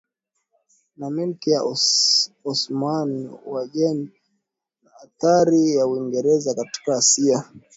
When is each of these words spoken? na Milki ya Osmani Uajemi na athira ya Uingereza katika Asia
na 0.97 1.09
Milki 1.09 1.51
ya 1.51 1.63
Osmani 2.43 3.27
Uajemi 3.45 4.11
na 4.83 4.91
athira 4.95 5.57
ya 5.57 5.87
Uingereza 5.87 6.55
katika 6.55 6.95
Asia 6.95 7.43